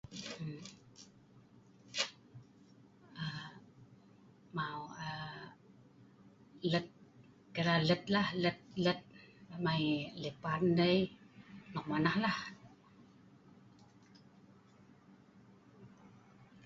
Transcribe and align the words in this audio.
Aa 3.23 3.51
mau 4.55 4.81
aa 5.07 5.43
let' 6.71 6.93
kira 7.53 7.73
let' 7.89 8.07
la, 8.13 8.23
let' 8.43 8.67
let' 8.85 9.09
mai 9.65 9.83
lipan 10.21 10.61
dei 10.79 10.99
nok 11.73 11.85
ma'nah 11.89 12.15
lah 12.23 12.37